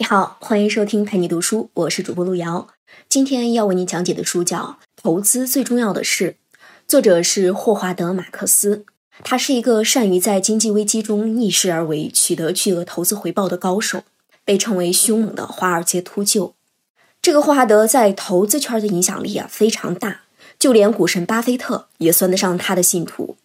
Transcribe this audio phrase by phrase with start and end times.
[0.00, 2.68] 你好，欢迎收听陪你读书，我是主播路遥。
[3.06, 6.36] 今天要为你讲解的书叫《投资最重要的事》，
[6.88, 8.86] 作者是霍华德·马克思。
[9.22, 14.04] 他是一个善于在经济危机中逆势而为、取得巨额投资回报的高手，
[14.42, 16.52] 被称为凶猛的华尔街秃鹫。
[17.20, 20.22] 这个霍华德在投资圈的影响力啊非常大，
[20.58, 23.36] 就连股神巴菲特也算得上他的信徒。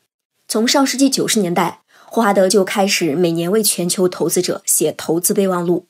[0.47, 1.81] 从上世纪九十年代。
[2.07, 5.85] 霍华德就开始每年为全球投资者写投资备忘录。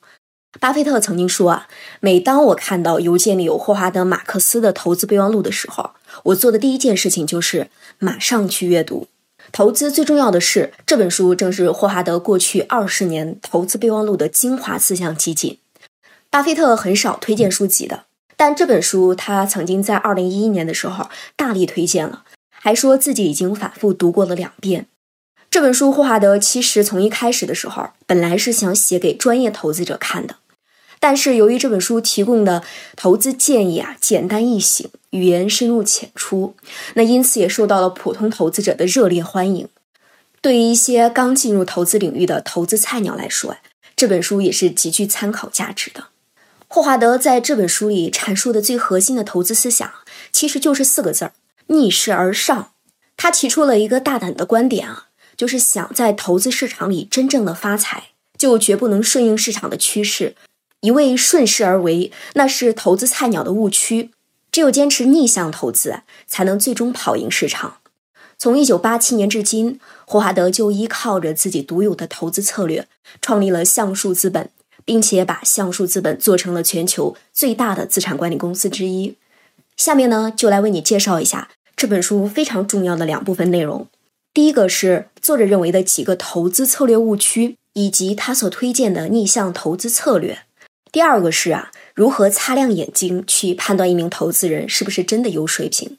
[0.58, 1.68] 巴菲特曾经说啊，
[2.00, 5.90] 每当我看到邮件里有霍华德·马克思的投资备忘录的时候，
[6.24, 9.08] 我做的第一件事情就是马上去阅读。
[9.52, 15.58] 投资最重要的是这本书，正是霍华德过去二十年投资备忘录的精华思想集锦。
[16.30, 18.04] 巴菲特很少推荐书籍的，
[18.36, 24.86] 但这本书他曾经在二零一一年的时候大力推荐了，还说自己已经反复读过了两遍。
[25.48, 30.36] 这本书，霍华德其实从一开始的时候，本来是想写给专业投资者看的，
[31.06, 32.64] 但是由于这本书提供的
[32.96, 36.56] 投资建议啊简单易行，语言深入浅出，
[36.94, 39.68] 那因此也受到了普通投资者的热烈欢迎。
[40.40, 43.56] 对于一些刚进入投资领域的投资菜鸟来说，
[43.94, 46.06] 这本书也是极具参考价值的。
[46.66, 49.88] 霍华德在这本书里阐述的最核心的投资思想，
[50.32, 51.32] 其实就是四个字儿：
[51.68, 52.72] 逆势而上。
[53.16, 55.06] 他提出了一个大胆的观点啊。
[55.36, 60.34] 就是想在投资市场里真正的发财，就绝不能顺应市场的趋势，
[60.86, 64.10] 一味顺势而为，那是投资菜鸟的误区。
[64.52, 67.78] 只有坚持逆向投资，才能最终跑赢市场。
[68.38, 72.86] 从一九八七年至今，霍华德就依靠着自己独有的投资策略，
[73.20, 74.48] 创立了橡树资本，
[74.84, 79.16] 并且把橡树资本做成了全球最大的资产管理公司之一。
[79.76, 83.88] 下面呢，就来为你介绍一下这本书非常重要的两部分内容。
[84.32, 90.45] 第一个是作者认为的几个投资策略误区，以及他所推荐的逆向投资策略。
[90.96, 95.98] 第二个是啊，如何擦亮眼睛去判断一名投资人是不是真的有水平。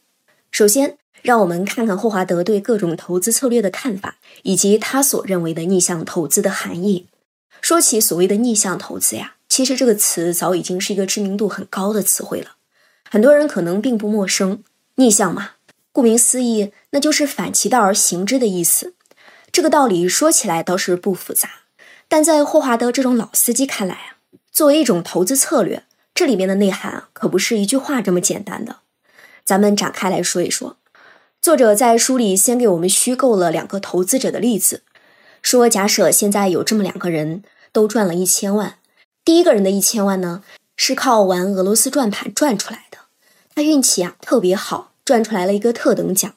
[0.50, 7.06] 首先，让我们看看霍华德对各种投资策略的看法，以及他所认为的逆向投资的含义。
[7.62, 12.54] 说起所谓的逆向投资呀，其实这个词早已经是一个知名度很高的词汇了，
[13.08, 14.64] 很多人可能并不陌生。
[14.96, 15.52] 逆向嘛。
[15.92, 18.96] 顾名思义，那就是反其道而行之的意思。
[19.52, 21.50] 这个道理说起来倒是不复杂，
[22.08, 24.17] 但在霍华德这种老司机看来啊，
[24.58, 25.84] 作为一种投资策略，
[26.16, 28.78] 这里面的内涵，可不是一句话这么简单的。
[29.46, 30.78] 咱们展开来说一说。
[31.40, 34.82] 作者在书里先给我们虚构了两个投资者的例子，
[35.44, 38.80] 说假设现在有这么两个人都赚了一千万，
[39.24, 40.42] 第一个人的一千万呢，
[40.76, 42.98] 是靠玩俄罗斯转盘赚出来的，
[43.54, 44.94] 他运气啊特别好。
[45.06, 46.34] 赚出来了一个特等奖。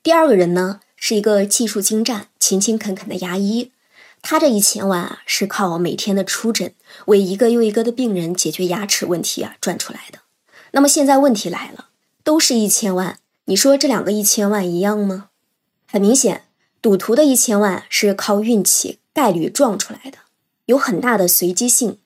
[0.00, 3.72] 第二个人呢，是一个技术精湛、勤勤恳恳的牙医，
[4.22, 6.74] 他这一千万啊，是靠每天的出诊，
[7.06, 10.20] 为一个又一个的病人解决牙齿问题啊赚出来的。
[10.72, 11.88] 那么现在问题来了，
[12.22, 15.30] 都是一千万，你说这两个一千万一样吗？
[15.86, 16.44] 很明显，
[16.82, 20.18] 赌徒的一千万是靠运气、概率撞出来的，
[20.66, 21.98] 有很大的随机性。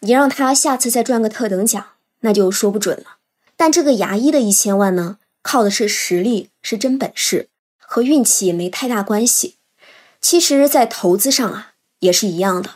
[0.00, 1.84] 你让他下次再赚个特等奖，
[2.20, 3.16] 那就说不准了。
[3.56, 5.18] 但这个牙医的一千万呢？
[5.42, 9.54] 靠的是实力，是真本事，和运气没太大关系。
[10.28, 12.70] 其实，在投资上啊，也是一样的。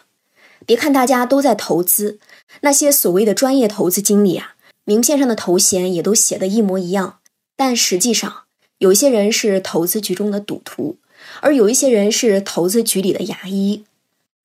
[0.64, 2.20] 别看大家都在投资，
[2.60, 7.18] 那些所谓的专业投资经理啊，名片上的头衔也都写的一模一样。
[7.56, 8.44] 但实际上，
[8.78, 10.98] 有一些人是投资局中的赌徒，
[11.40, 13.84] 而有一些人是投资局里的牙医。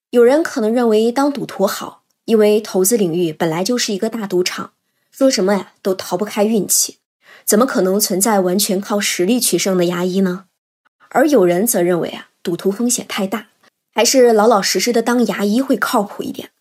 [0.09, 4.72] 有人可能认为当赌徒好，因为投资领域本来就是一个大赌场，
[5.11, 6.97] 说什么呀都逃不开运气。
[7.45, 10.45] 怎么可能存在完全靠实力取胜的牙医呢？
[11.09, 13.47] 而有人则认为啊，赌徒风险太大，
[13.91, 16.51] 还是老老实实的当牙医会靠谱一点。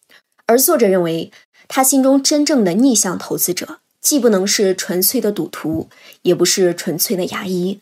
[0.47, 1.31] 而作者认为，
[1.69, 5.91] 他心中真正的逆向投资者，既不能是纯粹的赌徒，
[6.23, 7.81] 也不是纯粹的牙医，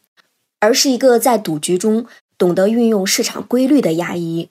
[0.59, 4.49] 而是一个在赌局中懂得运用市场规律的牙医。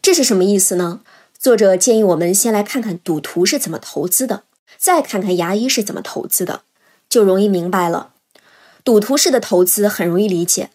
[0.00, 1.00] 这是什么意思呢？
[1.36, 4.44] 作者建议我们先来看看赌徒是怎么投资的，
[4.78, 6.62] 再看看牙医是怎么投资的。
[7.08, 8.12] 就容易明白了，
[8.84, 10.70] 赌徒式的投资很容易理解，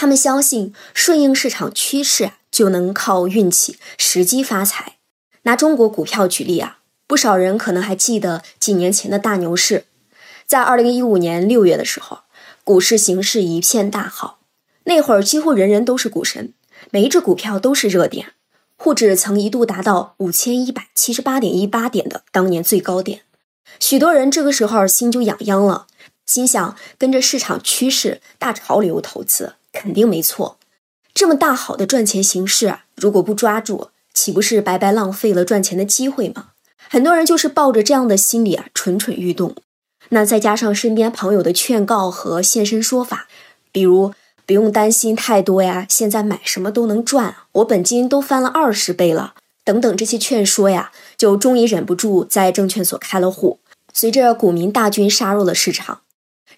[0.00, 4.98] 他们相信顺应市场趋势啊就能靠运气、时机发财。
[5.42, 6.78] 拿中国股票举例啊，
[7.08, 9.86] 不少人可能还记得几年前的大牛市，
[10.46, 12.20] 在二零一五年六月的时候，
[12.62, 14.38] 股市形势一片大好，
[14.84, 16.52] 那会儿几乎人人都是股神，
[16.92, 18.34] 每一只股票都是热点，
[18.76, 23.22] 沪指曾一度达到五千一百七十八点一八点的当年最高点。
[23.80, 25.88] 许多人这个时候心就痒痒了，
[26.24, 30.58] 心想跟着市场趋势大潮流投资肯定没错。
[31.14, 36.48] 这么大好的赚钱形势，如果不抓住，岂不是白白浪费了赚钱的机会吗？
[36.90, 39.54] 很多人就是抱着这样的心理啊，蠢蠢欲动。
[40.08, 43.28] 那再加上身边朋友的劝告和现身说法，
[43.70, 44.12] 比如
[44.46, 49.34] 不用担心太多呀，现在买什么都能赚，我本金都翻了二十倍了，
[49.64, 53.60] 等等这些劝说呀，就终于忍不住在证券所开了户。
[53.92, 56.00] 随着股民大军杀入了市场，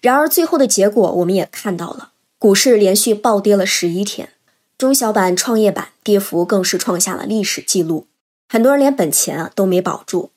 [0.01, 4.29] 然而最后的结果我们也看到了，股市连续暴跌了十一天，
[4.75, 8.07] 中小板、创业板跌幅更是创下了历史记录，
[8.49, 10.31] 很多人连本钱啊都没保住，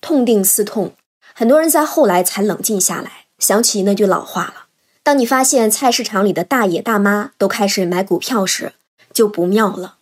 [0.00, 0.94] 痛定思痛。
[1.32, 4.64] 很多人在后来才冷静下来，想起那句老话了：
[5.04, 8.72] 当你发现菜市场里的大爷大妈都开始买股票时，
[9.12, 9.98] 就不妙了。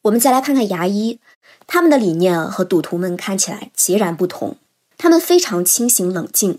[0.00, 1.18] 我们再来看看牙医，
[1.66, 4.56] 他们的理念和赌徒们看起来截然不同。
[4.96, 6.58] 他们非常清醒冷静，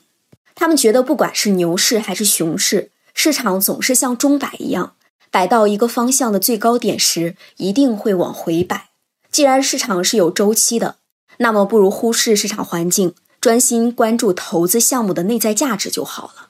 [0.54, 4.96] 他们觉得不管是牛市还是熊市，市场总是像钟摆一样，
[5.30, 8.90] 摆到一个方向的最高点时，一定会往回摆。
[9.32, 10.98] 既然市场是有周期的，
[11.38, 13.14] 那么不如忽视市场环境。
[13.40, 16.50] 专心关注投资项目的内在价值就好了。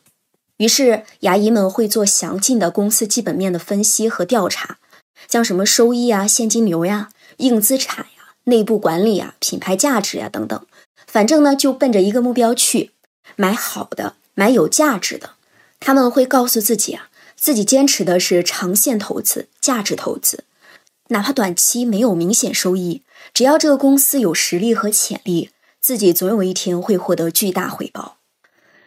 [0.57, 4.77] 于是，牙医们会做详尽的公司基本面的分析和调查，
[5.29, 7.07] 像什么收益啊、现金流呀、
[7.37, 10.65] 硬资产呀、内部管理呀、品牌价值呀等等，
[11.07, 12.91] 反正呢就奔着一个目标去，
[13.37, 15.35] 买好的，买有价值的。
[15.81, 20.45] 他们会告诉自己啊，自己坚持的是长线投资、价值投资，
[21.09, 23.01] 哪怕短期没有明显收益，
[23.33, 25.49] 只要这个公司有实力和潜力。
[25.81, 28.17] 自己总有一天会获得巨大回报。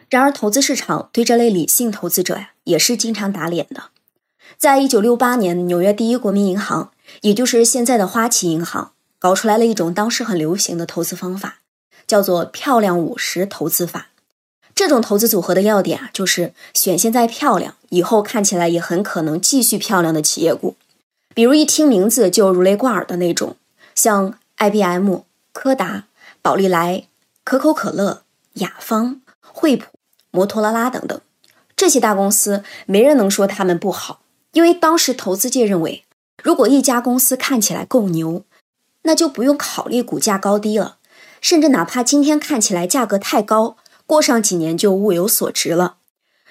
[0.09, 3.89] 然而，投资市场对这类理性投资者呀，也是经常打脸的。
[4.57, 11.59] 在一九六八年，纽约第一国民银行，也就是现在的花旗银行，搞出来了一种当时很流行的投资方法，
[12.07, 14.11] 叫做“漂亮五十”投资法。
[14.75, 20.75] 这种投资组合的要点啊，就是选现在漂亮、以后看起来也很可能继续漂亮的企业股，
[21.33, 23.55] 比如一听名字就如雷贯耳的那种，
[23.95, 26.03] 像 IBM、柯达。
[26.41, 27.07] 宝利来、
[27.43, 28.21] 可口可乐、
[28.53, 29.87] 雅芳、惠普、
[30.29, 31.19] 摩托罗拉等等
[31.75, 34.19] 这些大公司，没人能说他们不好，
[34.51, 36.03] 因为当时投资界认为，
[36.43, 38.43] 如果一家公司看起来够牛，
[39.01, 40.97] 那就不用考虑股价高低了，
[41.41, 45.97] 甚至哪怕今天看起来价格太高，过上几年就物有所值了。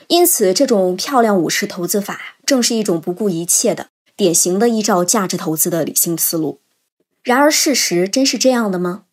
[0.09, 6.61] 因此，这种漂亮五十投资法正是一种不顾一切的典型的依照价值投资的理性思路。
[7.23, 9.05] 然而，事实真是这样的吗？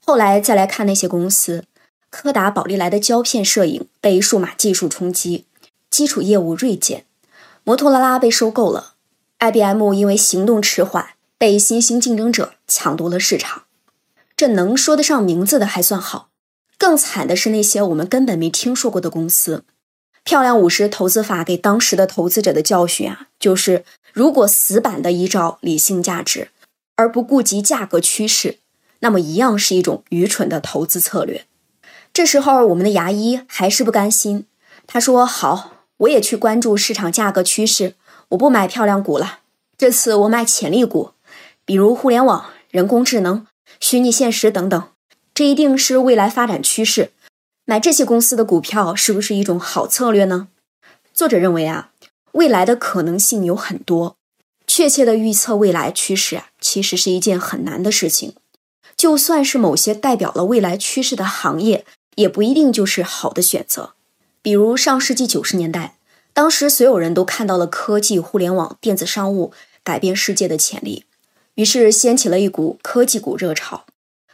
[0.00, 1.64] 后来再来看那些公司，
[2.08, 5.44] 柯达、宝利来的胶片摄影被数码技术冲击，
[5.90, 7.02] 基础业务锐减；
[7.64, 8.94] 摩托罗拉被收购了
[9.40, 13.64] ，IBM 因为行动迟缓被新兴竞争者抢夺了市场。
[14.34, 16.30] 这能说得上名字的还算好，
[16.78, 19.64] 更惨的是那些我们根本没听说过的公司。
[20.24, 26.48] 漂亮五十投资法给当时的投资者的教训啊，就是如果死板的依照理性价值，
[26.96, 28.58] 而不顾及价格趋势。
[29.00, 31.46] 那么一样是一种愚蠢的投资策略。
[32.12, 34.46] 这时候，我们的牙医还是不甘心。
[34.86, 37.94] 他说：“好，我也去关注市场价格趋势，
[38.30, 39.40] 我不买漂亮股了。
[39.76, 41.12] 这次我买潜力股，
[41.64, 43.46] 比如互联网、人工智能、
[43.78, 44.82] 虚拟现实等等。
[45.38, 47.12] 这一定是未来发展趋势。
[47.64, 50.48] 买这些公司的股票是不是一种好策略呢？”
[51.14, 51.92] 作者认为啊，
[52.32, 54.16] 未来的可能性有很多，
[54.66, 58.34] 确切的预测未来趋势啊，其实是一件很难的事情。
[58.96, 61.84] 就算是某些代表了未来趋势的行业，
[62.16, 63.92] 也不一定就是好的选择。
[64.42, 65.98] 比如上世纪九十年代，
[66.32, 69.52] 当时所有人都看到了科技、互联网、电子商务
[69.84, 71.04] 改变世界的潜力，
[71.54, 73.84] 于是掀起了一股科技股热潮。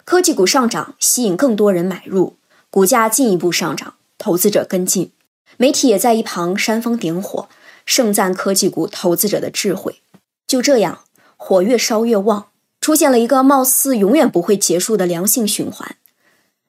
[0.05, 2.37] 科技股上涨，吸引更多人买入，
[2.71, 5.13] 股价进一步上涨，投资者跟进，
[5.57, 7.49] 媒体也在一旁煽风点火，
[7.87, 10.03] 盛赞科技股投资者的智慧。
[10.47, 11.01] 就这样，
[11.37, 12.47] 火越烧越旺。
[12.81, 15.97] 出现了一个貌似永远不会结束的良性循环。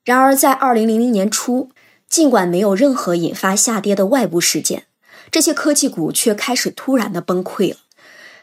[0.05, 1.71] 然而，在二零零零年初，
[2.07, 4.85] 尽管没有任何引发下跌的外部事件，
[5.29, 7.79] 这些科技股却开始突然的崩溃了。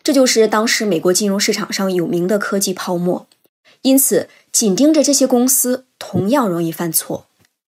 [0.02, 3.26] 这就是当时美国金融市场上有名的科技泡沫。
[3.80, 7.26] 因此，紧盯着这些公司同样容易犯错。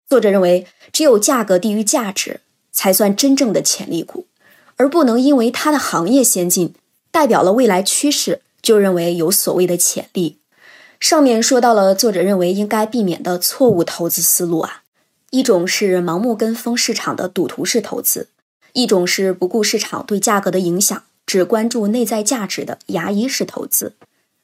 [0.09, 4.27] 作者认为，只有价格低于价值才算真正的潜力股，
[4.77, 6.75] 而不能因为它的行业先进，
[7.11, 8.43] 代表了未来趋势。
[8.63, 10.39] 就认为有所谓的潜力。
[10.99, 14.85] 上面说到了作者认为应该避免的错误投资思路啊，
[15.29, 18.29] 一种是盲目跟风市场的赌徒式投资，
[18.73, 23.93] 一种是不顾市场对价格的影响，只关注内在价值的牙医式投资。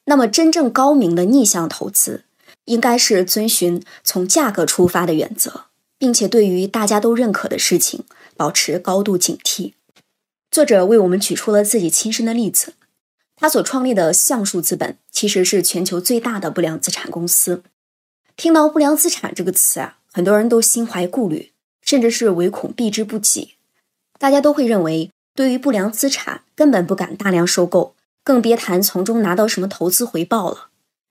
[0.04, 2.24] 那么，真正高明的逆向投资，
[2.66, 5.64] 应该是遵循从价格出发的原则，
[5.98, 8.04] 并且对于大家都认可的事情
[8.36, 9.72] 保持高度警惕。
[10.50, 12.74] 作者为我们举出了自己亲身的例子。
[13.36, 17.62] 他所创立的橡树资本其实是全球最大的不良资产公司。
[18.36, 23.54] 听到“不良资产”这个词啊，很多人都心怀顾虑，甚至是唯恐避之不及。
[24.18, 30.69] 大家都会认为，对于不良资产，根本不敢大量收购，更别谈从中拿到什么投资回报了。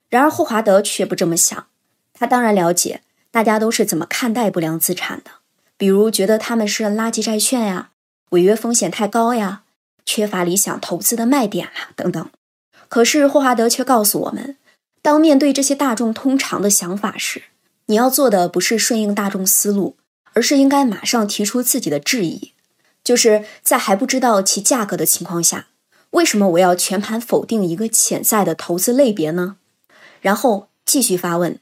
[0.09, 1.67] 然而霍华德却不这么想，
[2.13, 3.01] 他当然了解
[3.31, 5.31] 大家都是怎么看待不良资产的，
[5.77, 7.91] 比如觉得他们是垃圾债券呀，
[8.29, 9.63] 违约风险太高呀，
[10.05, 12.29] 缺乏理想投资的卖点啊等等。
[12.87, 14.57] 可是霍华德却告诉我们。
[15.01, 17.43] 当面对这些大众通常的想法时，
[17.85, 19.95] 你要做的不是顺应大众思路，
[20.33, 22.51] 而是应该马上提出自己的质疑，
[23.01, 25.67] 就是在还不知道其价格的情况下，
[26.11, 29.55] 为什么我要全盘否定一个潜在的投资类别呢？
[30.21, 31.59] 然后继续发问：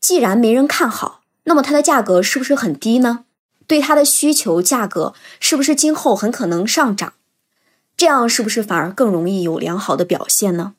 [0.00, 3.24] 既然没人看好，那么它的价格是不是很低呢？
[3.66, 7.14] 对它的需求价格是不是今后很可能上涨？
[7.96, 10.74] 这样是不是反而更容易有良好的表现呢？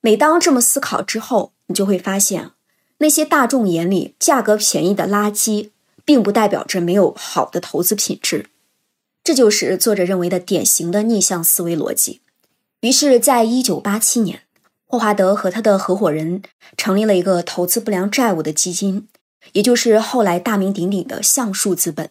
[0.00, 2.50] 每当这么思考之后，你就会发现，
[2.98, 5.70] 那些大众眼里价格便宜的垃圾，
[6.04, 8.46] 并不代表着没有好的投资品质。
[9.22, 12.20] 这就是作者认为的典型的逆向思维逻辑。
[12.80, 14.42] 于是，在一九八七年，
[14.90, 16.42] 霍华德和他的合伙人
[16.76, 19.06] 成立了一个投资不良债务的基金，
[19.52, 22.10] 也就是后来大名鼎鼎的橡树资本。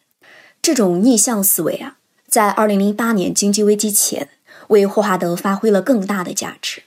[0.61, 1.97] 这种逆向思维啊，
[2.29, 4.29] 在二零零八年经济危机前，
[4.69, 6.83] 为霍华德发挥了更大的价值。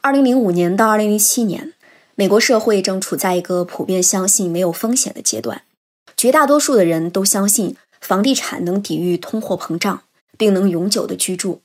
[0.00, 1.72] 二零零五年到二零零七年，
[2.16, 5.62] 美国社会正处在一个普遍相信没有风险的阶段，
[6.16, 10.02] 绝大多数的人都相信房地产能抵御通货膨胀，
[10.36, 11.62] 并能永久的居住。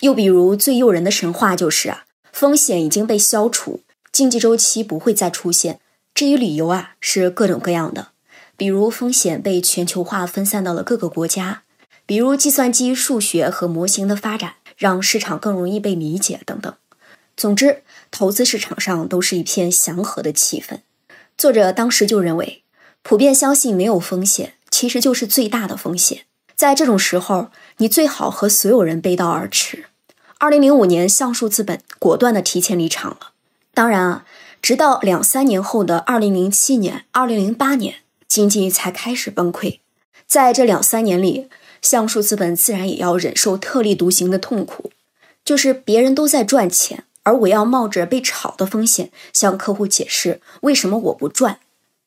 [0.00, 2.04] 又比如最诱人的神话就是啊，
[2.40, 3.80] 风险已经被消除，
[4.10, 5.78] 经济周期不会再出现。
[6.14, 8.12] 至于理由啊，是各种各样的，
[8.56, 11.64] 比如风险被全球化分散到了各个国家，
[12.06, 16.74] 比如计算机数学和模型的发展让市场更容易被理解等等。
[17.36, 20.78] 总之，投资市场上都是一片祥和的气氛。
[21.36, 22.62] 作者当时就认为，
[23.02, 26.22] 普遍相信没有风险，其实就是最大的风险。
[26.56, 29.88] 在这种时候，你最好和所有人背道而驰。
[30.40, 33.32] 二零零五年，橡树资本果断的提前离场了。
[33.74, 34.24] 当然啊，
[34.62, 39.80] 直到两三年后的二零零七年、二零零八年，经济才开始崩溃。
[40.26, 41.50] 在这两三年里，
[41.82, 44.90] 橡树资本自然也要忍受特立独行的痛苦，
[45.44, 47.04] 就是别人都在赚钱。
[47.24, 51.60] 而我要冒着被炒的风险向客户解释为什么我不赚，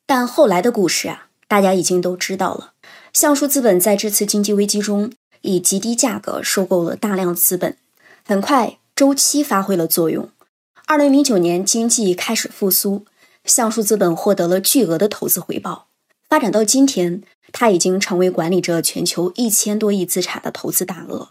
[0.07, 2.71] 但后来的故事啊，大家已经都知道了。
[3.13, 5.11] 橡树资本在这次经济危机中
[5.41, 7.77] 以极低价格收购了大量资本，
[8.25, 10.29] 很快周期发挥了作用。
[10.85, 13.05] 二零零九年经济开始复苏，
[13.45, 15.87] 橡树资本获得了巨额的投资回报。
[16.29, 21.29] 发展到今天，它已经成为管理着全球一千多亿资产的投资大鳄。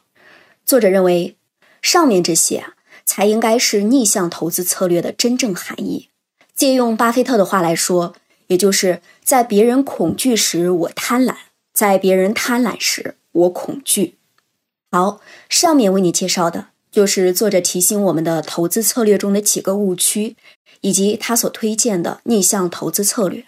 [0.64, 1.36] 作者认为，
[1.80, 2.74] 上面这些啊。
[3.04, 6.08] 才应该是逆向投资策略的真正含义。
[6.54, 8.14] 借用巴菲特的话来说，
[8.46, 11.34] 也就是在别人恐惧时我贪婪，
[11.74, 14.18] 在别人贪婪时我恐惧。
[14.92, 20.36] 好，上面为你介绍的就是作者提醒我们的投资策略中的几个误区，
[20.82, 23.46] 以及他所推荐的逆向投资策略。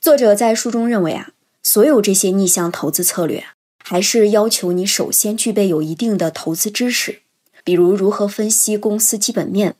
[0.00, 1.30] 作者在书中认为啊，
[1.62, 3.44] 所有这些逆向投资策略
[3.84, 7.22] 还是要求你首先具备有一定的投资知识。
[7.62, 9.76] 比如如何分析公司基本面，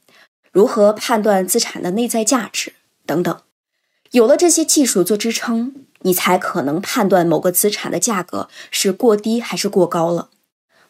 [0.53, 3.41] 如何判断资产的内在价值等等，
[4.13, 10.29] 有了这些技术做支撑，你才可能判断某个资产的价格是过低还是过高了。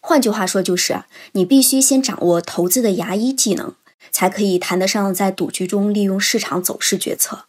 [0.04, 3.74] 换句话说，就是你必须先掌握投资的牙医技能，
[4.10, 7.44] 才可以谈得上在赌局中利用市场走势决策。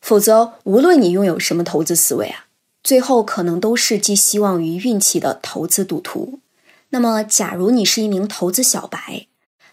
[0.00, 2.46] 否则，无论你拥有什么投资思维啊，
[2.82, 6.40] 最后可能都是寄希望于运气的投资赌徒。
[6.88, 9.26] 那么，假如你是一名投资小白，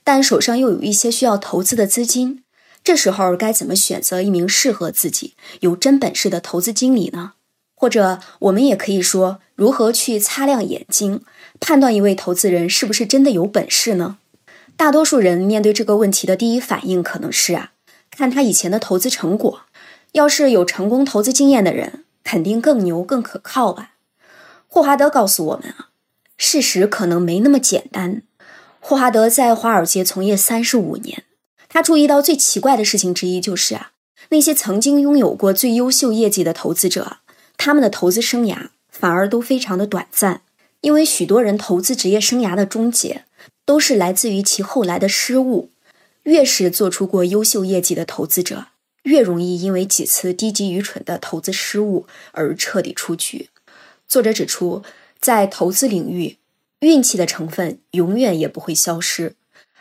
[0.04, 2.44] 但手上又有一些需要投资的资金，
[2.84, 7.34] 这时候该怎么选择一名适合自己、有真本事的投资经理呢？
[7.74, 11.22] 或者，我们也可以说，如何去擦亮眼睛，
[11.60, 14.18] 判断一位投资人是不是真的有本事呢？
[14.76, 17.72] 大多数人面对这个问题的第一反应可能是啊，
[18.12, 19.62] 看他以前的投资成果，
[20.12, 23.94] 要是有成功投资经验的人，肯定更牛、更可靠吧？
[24.68, 25.90] 霍华德告诉我们啊。
[26.38, 28.22] 事实可能没那么简单。
[28.80, 31.24] 霍华德在华尔街从业三十五年，
[31.68, 33.92] 他注意到最奇怪的事情之一就是啊，
[34.30, 37.18] 那些曾经拥有过最优秀业绩的投资者，
[37.58, 40.42] 他们的投资生涯反而都非常的短暂。
[40.82, 43.26] 因为许多人投资职业生涯的终结，
[43.66, 45.72] 都是来自于其后来的失误。
[46.24, 48.68] 越是做出过优秀业绩的投资者，
[49.04, 53.50] 越容易因为几次低级愚蠢的投资失误而彻底出局。
[54.08, 54.84] 作者指出。
[55.20, 56.38] 在投资领域，
[56.82, 59.34] 运气的成分永远也不会消失。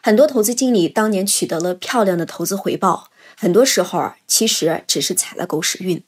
[0.02, 6.02] 很多投资经理当年取得了漂亮的投资回报，很多时候其实只是踩了狗屎运。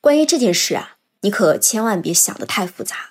[0.00, 3.10] 关于这件事啊，你可千万别想得太复杂，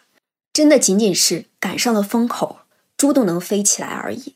[0.54, 2.60] 真的仅仅是赶上了风口，
[2.98, 4.36] 猪都能飞起来而已。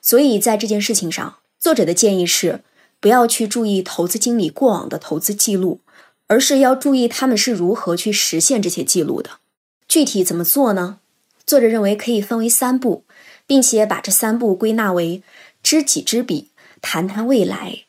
[0.00, 2.62] 所以在这件事情上，作者的建议是，
[3.00, 5.80] 不要去注意投资经理过往的投资记录，
[6.28, 9.40] 而是要注意他们是如何去实现这些记录的。
[9.88, 11.00] 具体怎么做呢？
[11.44, 13.04] 作者认为可以分为三步，
[13.46, 15.22] 并且把这三步归纳为
[15.64, 17.80] 知己知彼，谈谈未来。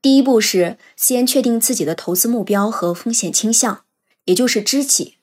[0.00, 3.82] 第一步是先确定自己的投资目标和风险倾向，
[4.26, 5.15] 也就是知己。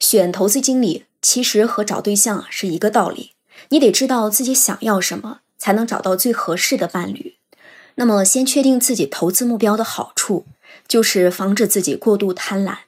[0.00, 3.32] 选投资经理其实和找对象是一个道理，
[3.70, 7.36] 你得知道自己想要什么，才能找到最合适的伴侣。
[7.96, 10.46] 那么，先确定自己投资目标的好处，
[10.86, 12.78] 就是防止自己过度贪婪，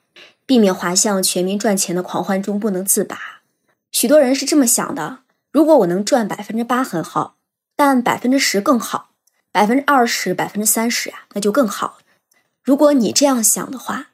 [0.46, 3.40] 避免滑向全民赚钱的狂欢中不能自拔。
[3.90, 5.18] 许多人是这么想的：
[5.50, 7.36] 如果我能赚百分之八很好，
[7.74, 9.08] 但百分之十更好。
[9.52, 11.98] 百分之二十、百分之三十啊，那就更好。
[12.62, 14.10] 如果你这样想的话，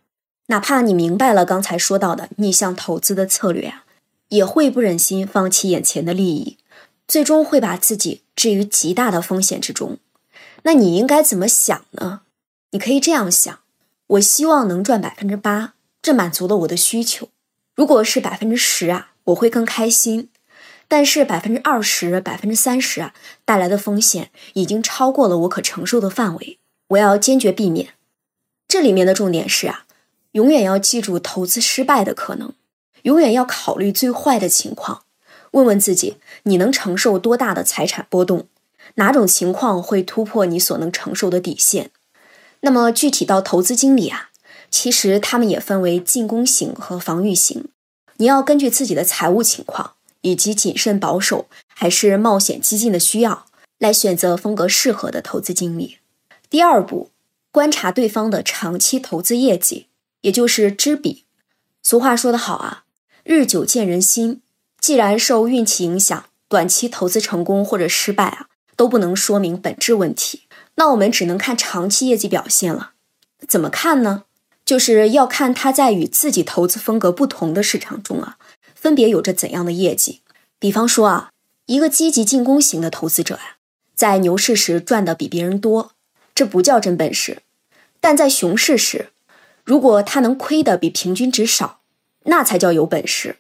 [0.47, 3.85] 哪怕你明白了刚才说到的逆向投资的策略啊，
[4.29, 6.59] 也会不忍心放弃眼前的利益，
[7.09, 9.99] 最终会把自己置于极大的风险之中。
[10.62, 12.23] 那你应该怎么想呢？
[12.71, 13.59] 你可以这样想：
[14.07, 17.29] 我希望能赚百分之八，这满足了我的需求。
[17.75, 20.29] 如果是百分之十啊，我会更开心。
[20.88, 23.12] 但是百分之二十、百分之三十啊，
[23.45, 26.61] 带来的风险已经超过了我可承受的范围，
[26.91, 27.95] 我要坚决避免。
[28.69, 29.86] 这里面的重点是啊，
[30.37, 32.52] 永远要记住投资失败的可能，
[33.05, 35.05] 永远要考虑最坏的情况，
[35.52, 38.47] 问问自己，你能承受多大的财产波动？
[38.97, 41.90] 哪种情况会突破你所能承受的底线？
[42.61, 44.28] 那么具体到投资经理啊，
[44.71, 47.69] 其实他们也分为进攻型和防御型，
[48.19, 49.95] 你要根据自己的财务情况。
[50.23, 53.47] 以及谨慎保守还是冒险激进的需要，
[53.78, 55.99] 来选择风格适合的投资经理。
[56.50, 57.11] 第二步，
[57.52, 59.87] 观察对方的长期投资业绩，
[60.23, 61.25] 也就是知彼。
[61.83, 62.85] 俗话说得好啊，
[63.25, 64.43] 日久见人心。
[64.81, 70.43] 既然受运气影响，短期投资成功或者失败啊，都不能说明本质问题。
[70.76, 72.93] 那我们只能看长期业绩表现了。
[73.49, 74.25] 怎么看呢？
[74.65, 78.37] 就是要看他在与自己投资风格不同的市场中啊。
[78.75, 80.21] 分别有着怎样的业绩？
[80.59, 81.31] 比方说啊，
[81.67, 83.57] 一个积极进攻型的投资者呀，
[83.95, 85.93] 在牛市时赚的比别人多，
[86.35, 87.39] 这不叫真本事；
[88.00, 89.11] 但在熊市时，
[89.67, 91.81] 如果他能亏的比平均值少，
[92.26, 93.39] 那才叫有本事。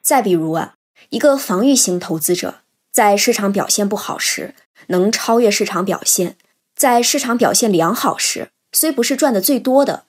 [0.00, 0.76] 再比如啊，
[1.08, 2.60] 一个防御型投资者，
[2.92, 4.54] 在市场表现不好时，
[4.86, 6.34] 能超越市场表现；
[6.76, 10.04] 在市场表现良好时，虽不是赚的最多的，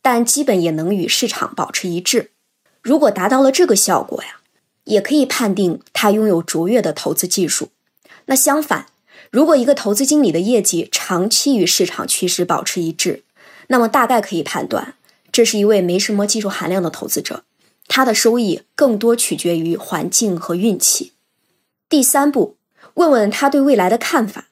[0.00, 2.30] 但基本也能与市场保持一致。
[2.80, 4.40] 如果达到了这个效果呀，
[4.84, 7.68] 也可以判定他拥有卓越的投资技术。
[8.24, 8.86] 那相反，
[9.30, 13.23] 如果一个投资经理的业绩长期与市场趋势保持一致，
[13.68, 14.94] 那么大概可以判断，
[15.32, 17.44] 这是一位没什么技术含量的投资者，
[17.88, 21.12] 他的收益更多取决于环境和运气。
[21.88, 22.56] 第三步，
[22.94, 24.48] 问问他对未来的看法。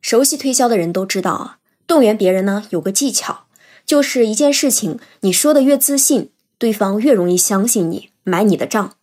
[0.00, 3.46] 熟悉推销的人都知道啊，动员别人呢有个技巧，
[3.86, 6.30] 就是一件事情你说的越自信。
[6.58, 8.94] 对方越容易相信你，买你的账。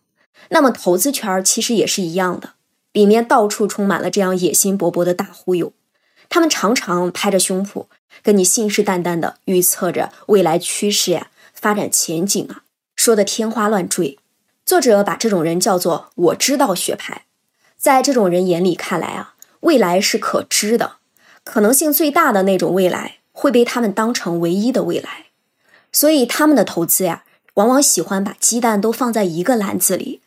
[0.48, 2.54] 那么投资圈其实也是一样的，
[2.92, 5.74] 里面到处充满了这样野心勃勃的大忽悠。
[6.30, 7.84] 他们常常拍着胸脯，
[8.22, 12.62] 跟你信誓旦旦的预测着未来趋势呀、发展前景啊，
[12.96, 14.18] 说的天花乱坠。
[14.64, 17.24] 作者把这种人叫做“我知道学派”。
[17.76, 20.96] 在这种人眼里看来啊，未来是可知的，
[21.44, 25.26] 可能性最大的那种未来会被他们当成唯一的未来，
[25.90, 27.24] 所以他们的投资呀。
[27.54, 30.22] 往往喜欢把鸡蛋都放在一个篮子里，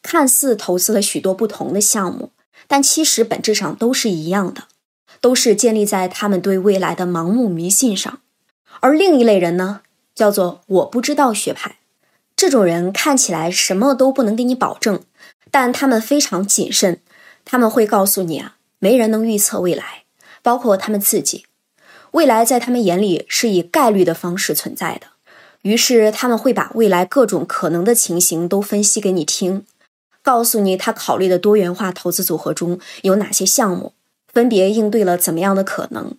[0.00, 2.30] 看似投资了许多不同的项目，
[2.68, 4.68] 但其实本质上都是一样的，
[5.20, 8.20] 都是建立在他们对未来的盲目迷信上。
[8.80, 9.80] 而另一类人呢，
[10.14, 11.76] 叫做我不知道学派。
[12.36, 15.00] 这种人看起来什么都不能给你保证，
[15.50, 17.00] 但他们非常谨慎。
[17.44, 20.04] 他们会告诉你啊，没人能预测未来，
[20.42, 21.46] 包括他们自己。
[22.12, 25.08] 未来在他们眼里是以概率的方式存在的。
[25.62, 29.66] 于是他们会把未来各种可能的情形都分析给你听，
[30.22, 33.92] 告诉你他考虑的多元化投资组合中有哪些项目，
[34.32, 36.16] 分别应对了怎么样的可能，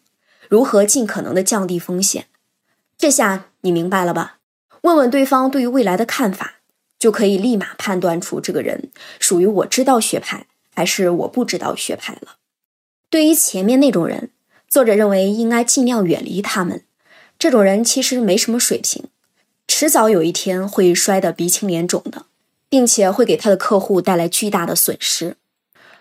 [0.48, 2.26] 如何尽可能的降低风险。
[2.98, 4.40] 这下你明白了吧？
[4.82, 6.56] 问问对方对于未来的看法，
[6.98, 12.38] 就可以立马判断出这个人属于我知道学派还是我不知道学派了。
[13.10, 14.32] 对于前面那种人，
[14.68, 16.84] 作者认为应该尽量远离他们。
[17.38, 19.06] 这种人其实没什么水平。
[19.68, 22.26] 迟早有一天会摔得鼻青脸肿的，
[22.70, 25.38] 并且会给他的客户带来巨大的损失。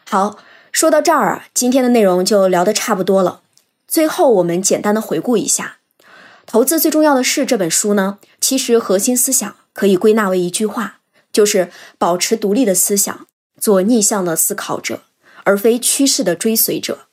[0.05, 0.39] 好，
[0.73, 3.41] 说到这儿啊，今天的内容就聊得差不多了。
[3.87, 5.79] 最后，我们简单的回顾一下，
[6.47, 10.99] 《投资最重要的是》这本书呢，其实核心思想可以归纳为一句话，
[11.33, 13.27] 就是保持独立的思想，
[13.59, 15.03] 做逆向的思考者，
[15.45, 17.07] 而非趋势的追随者。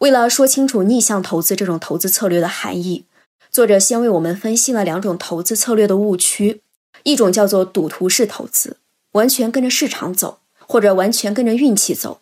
[0.00, 3.06] 为了说清楚逆向投资这种投资策略的含义，
[3.50, 6.60] 作者先为我们分析了两种投资策略的误区，
[7.02, 8.76] 一种叫做赌徒式投资，
[9.12, 12.20] 完全跟着市场走，或者完全跟着运气走；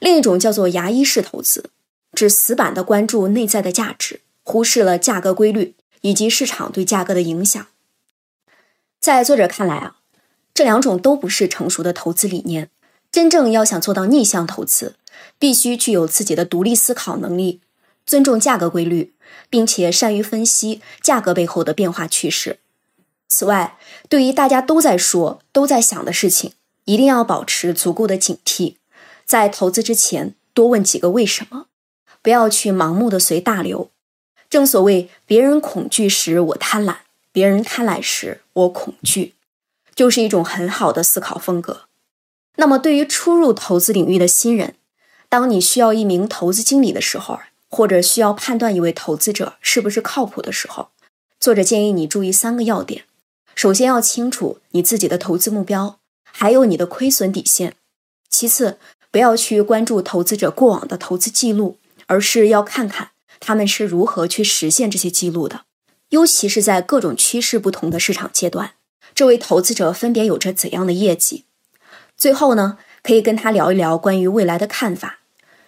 [0.00, 1.70] 另一种叫做牙医式投资，
[2.12, 7.66] 指死板的关注内在的价值，忽视了价格规律以及市场对价格的影响。
[9.00, 9.96] 在作者看来啊，
[10.54, 12.70] 这两种都不是成熟的投资理念。
[13.10, 14.94] 真正要想做到逆向投资，
[15.38, 17.60] 必须具有自己的独立思考能力，
[18.06, 19.12] 尊重价格规律，
[19.50, 22.58] 并且善于分析价格背后的变化趋势。
[23.28, 23.76] 此外，
[24.08, 26.52] 对于大家都在说、都在想的事情，
[26.86, 28.76] 一定要保持足够的警惕。
[29.32, 31.68] 在投资之前，多问几个为什么，
[32.20, 33.90] 不要去盲目的随大流。
[34.50, 36.96] 正所谓，别人恐惧时我贪婪，
[37.32, 39.32] 别人贪婪时我恐惧，
[39.94, 41.84] 就是一种很好的思考风格。
[42.56, 44.74] 那么，对于初入投资领域的新人，
[45.30, 47.40] 当你需要一名投资经理的时候，
[47.70, 50.90] 或者需要判断一位投资者是不是靠谱的时候，
[51.40, 53.06] 作者建议你注意三个要点：
[53.54, 57.70] 首先要清楚你自己的投资目标，还有你的亏损底线；
[58.28, 58.78] 其次，
[59.12, 65.60] 不要去关注投资者过往的投资记录，而是要看看他们是如何去实现这些记录的，
[66.08, 68.72] 尤其是在各种趋势不同的市场阶段，
[69.14, 71.44] 这位投资者分别有着怎样的业绩。
[72.16, 75.18] 最后呢，可以跟他聊一聊关于未来的看法。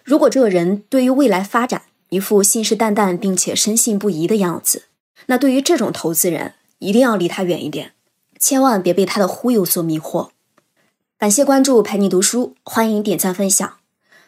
[0.03, 4.85] 如果这个人对于未来发展一副信誓旦旦并且深信不疑的样子，
[5.27, 7.93] 那对于这种投资人一定要离他远一点，
[8.39, 10.31] 千万别被他的忽悠所迷惑。
[11.25, 13.79] 感谢关注陪你读书，欢迎点赞分享，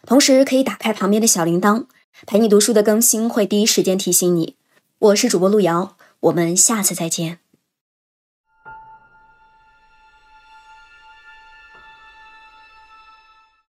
[0.07, 1.85] 同时可以打开旁边的小铃铛，
[2.27, 4.57] 陪你读书的更新会第一时间提醒你。
[4.99, 7.41] 我是主播路遥，我们下次再见。